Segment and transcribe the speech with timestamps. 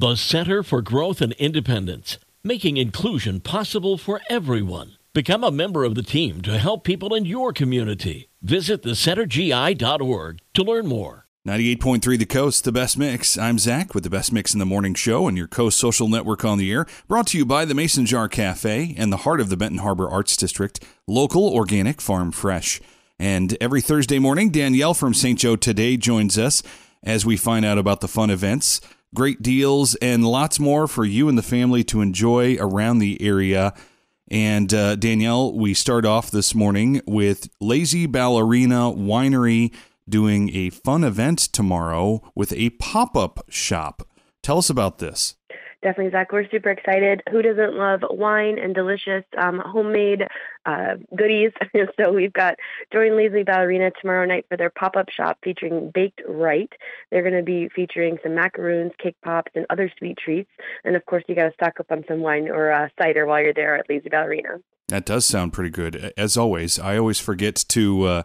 [0.00, 4.96] The Center for Growth and Independence, making inclusion possible for everyone.
[5.12, 8.30] Become a member of the team to help people in your community.
[8.40, 11.26] Visit thecentergi.org to learn more.
[11.46, 13.36] 98.3 The Coast, the best mix.
[13.36, 16.46] I'm Zach with the best mix in the morning show and your Coast Social Network
[16.46, 16.86] on the air.
[17.06, 20.08] Brought to you by the Mason Jar Cafe and the heart of the Benton Harbor
[20.08, 20.82] Arts District.
[21.06, 22.80] Local, organic, farm fresh.
[23.18, 25.38] And every Thursday morning, Danielle from St.
[25.38, 26.62] Joe Today joins us
[27.02, 28.80] as we find out about the fun events,
[29.14, 33.74] great deals, and lots more for you and the family to enjoy around the area.
[34.30, 39.74] And uh, Danielle, we start off this morning with Lazy Ballerina Winery
[40.08, 44.06] doing a fun event tomorrow with a pop up shop.
[44.42, 45.34] Tell us about this.
[45.82, 46.30] Definitely, Zach.
[46.30, 47.22] We're super excited.
[47.30, 50.24] Who doesn't love wine and delicious um, homemade
[50.66, 51.52] uh, goodies?
[51.98, 52.56] so we've got
[52.92, 56.70] Join Lazy Ballerina tomorrow night for their pop-up shop featuring Baked Wright.
[57.10, 60.50] They're going to be featuring some macaroons, cake pops, and other sweet treats.
[60.84, 63.42] And of course, you got to stock up on some wine or uh, cider while
[63.42, 64.60] you're there at Lazy Ballerina.
[64.88, 66.12] That does sound pretty good.
[66.16, 68.04] As always, I always forget to.
[68.04, 68.22] Uh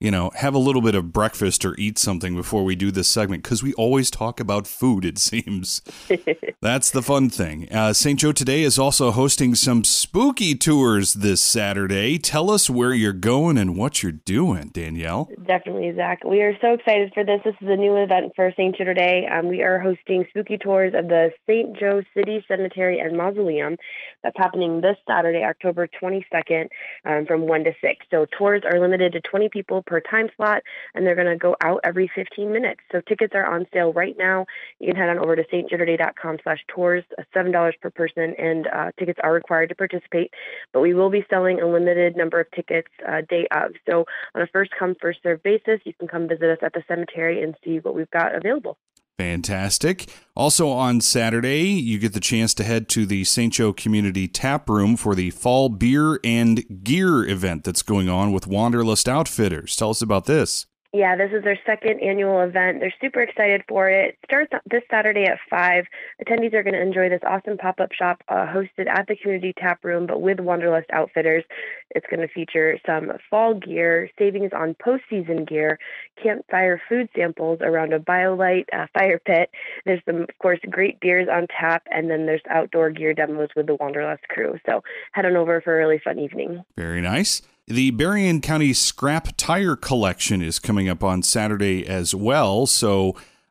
[0.00, 3.08] you know, have a little bit of breakfast or eat something before we do this
[3.08, 5.82] segment because we always talk about food, it seems.
[6.60, 7.72] That's the fun thing.
[7.72, 8.18] Uh, St.
[8.18, 12.18] Joe Today is also hosting some spooky tours this Saturday.
[12.18, 15.28] Tell us where you're going and what you're doing, Danielle.
[15.48, 16.24] Definitely, Zach.
[16.24, 17.40] We are so excited for this.
[17.42, 18.76] This is a new event for St.
[18.76, 19.26] Joe Today.
[19.26, 21.74] Um, we are hosting spooky tours of the St.
[21.74, 23.78] Joe City Cemetery and Mausoleum.
[24.22, 26.68] That's happening this Saturday, October 22nd,
[27.06, 28.06] um, from 1 to 6.
[28.10, 31.56] So tours are limited to 20 people per time slot, and they're going to go
[31.62, 32.82] out every 15 minutes.
[32.92, 34.44] So tickets are on sale right now.
[34.80, 38.90] You can head on over to stjoetoday.com slash tours, uh, $7 per person, and uh,
[38.98, 40.30] tickets are required to participate.
[40.74, 43.72] But we will be selling a limited number of tickets uh, day of.
[43.88, 47.42] So on a first come, first basis, you can come visit us at the cemetery
[47.42, 48.78] and see what we've got available.
[49.18, 50.08] Fantastic.
[50.36, 53.52] Also on Saturday, you get the chance to head to the St.
[53.52, 58.46] Joe Community Tap Room for the Fall Beer and Gear event that's going on with
[58.46, 59.74] Wanderlust Outfitters.
[59.74, 60.66] Tell us about this.
[60.94, 62.80] Yeah, this is their second annual event.
[62.80, 64.14] They're super excited for it.
[64.14, 65.84] It starts this Saturday at 5.
[66.24, 69.52] Attendees are going to enjoy this awesome pop up shop uh, hosted at the community
[69.58, 71.44] tap room, but with Wanderlust Outfitters.
[71.90, 75.78] It's going to feature some fall gear, savings on postseason gear,
[76.22, 79.50] campfire food samples around a BioLite uh, fire pit.
[79.84, 83.66] There's some, of course, great beers on tap, and then there's outdoor gear demos with
[83.66, 84.58] the Wanderlust crew.
[84.64, 84.82] So
[85.12, 86.64] head on over for a really fun evening.
[86.76, 87.42] Very nice.
[87.70, 92.66] The Berrien County Scrap Tire Collection is coming up on Saturday as well.
[92.66, 93.10] So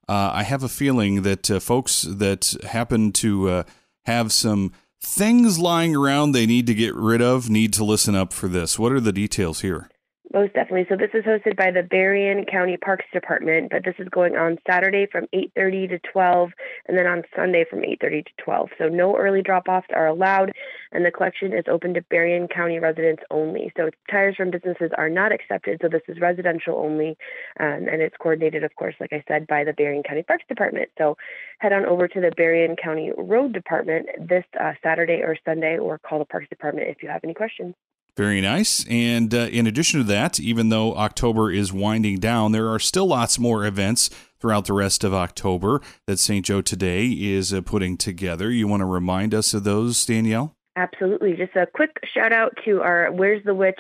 [0.09, 3.63] uh, I have a feeling that uh, folks that happen to uh,
[4.05, 8.33] have some things lying around they need to get rid of need to listen up
[8.33, 8.79] for this.
[8.79, 9.87] What are the details here?
[10.33, 10.85] Most definitely.
[10.89, 14.57] So this is hosted by the Berrien County Parks Department, but this is going on
[14.67, 16.51] Saturday from 8:30 to 12,
[16.85, 18.69] and then on Sunday from 8:30 to 12.
[18.77, 20.51] So no early drop-offs are allowed,
[20.91, 23.71] and the collection is open to Berrien County residents only.
[23.77, 25.79] So tires from businesses are not accepted.
[25.81, 27.17] So this is residential only,
[27.61, 30.89] um, and it's coordinated, of course, like I said, by the Berrien County Parks Department.
[30.97, 31.15] So
[31.59, 35.99] head on over to the Berrien County Road Department this uh, Saturday or Sunday, or
[35.99, 37.75] call the Parks Department if you have any questions.
[38.17, 38.83] Very nice.
[38.89, 43.05] And uh, in addition to that, even though October is winding down, there are still
[43.05, 46.43] lots more events throughout the rest of October that St.
[46.43, 48.49] Joe Today is uh, putting together.
[48.49, 50.55] You want to remind us of those, Danielle?
[50.75, 51.33] Absolutely.
[51.33, 53.79] Just a quick shout out to our Where's the Witch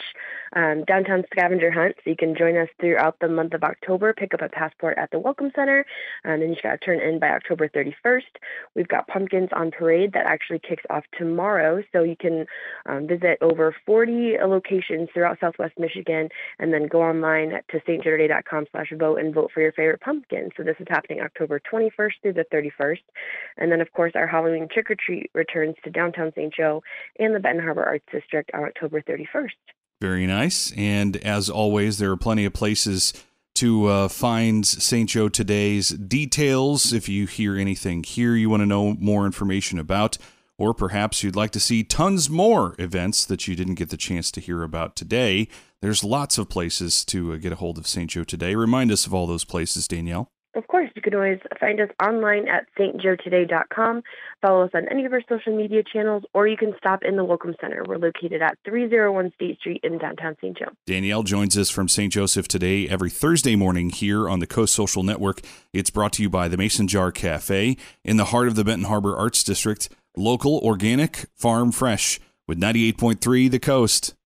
[0.55, 1.95] um, downtown scavenger hunt.
[2.03, 4.13] So you can join us throughout the month of October.
[4.13, 5.85] Pick up a passport at the Welcome Center,
[6.23, 8.21] and then you got to turn in by October 31st.
[8.75, 11.83] We've got pumpkins on parade that actually kicks off tomorrow.
[11.91, 12.45] So you can
[12.85, 18.93] um, visit over 40 locations throughout Southwest Michigan, and then go online to stjoetoday.com slash
[18.97, 20.49] vote and vote for your favorite pumpkin.
[20.57, 22.99] So this is happening October 21st through the 31st.
[23.57, 26.53] And then, of course, our Halloween trick or treat returns to downtown St.
[26.53, 26.83] Joe
[27.19, 29.51] and the Benton Harbor Arts District on October 31st.
[29.99, 30.71] Very nice.
[30.77, 33.13] And as always, there are plenty of places
[33.55, 35.09] to uh, find St.
[35.09, 36.93] Joe Today's details.
[36.93, 40.19] If you hear anything here you want to know more information about,
[40.59, 44.29] or perhaps you'd like to see tons more events that you didn't get the chance
[44.31, 45.47] to hear about today,
[45.81, 48.11] there's lots of places to uh, get a hold of St.
[48.11, 48.53] Joe Today.
[48.53, 50.31] Remind us of all those places, Danielle.
[50.53, 54.03] Of course, can always find us online at stjoetoday.com,
[54.41, 57.23] follow us on any of our social media channels, or you can stop in the
[57.23, 57.83] Welcome Center.
[57.87, 60.57] We're located at 301 State Street in downtown St.
[60.57, 60.65] Joe.
[60.85, 62.11] Danielle joins us from St.
[62.11, 65.41] Joseph today every Thursday morning here on the Coast Social Network.
[65.71, 68.87] It's brought to you by the Mason Jar Cafe in the heart of the Benton
[68.87, 69.87] Harbor Arts District.
[70.17, 74.16] Local, organic, farm fresh with 98.3 The Coast.